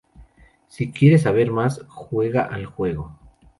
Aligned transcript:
Sí 0.67 0.91
quieres 0.91 1.21
saber 1.21 1.51
más, 1.51 1.85
juega 1.87 2.41
al 2.43 2.65
juego. 2.65 3.19